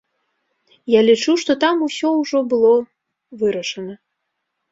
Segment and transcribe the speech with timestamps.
[0.97, 2.73] Я лічу, што там усё ўжо было
[3.43, 3.93] вырашана.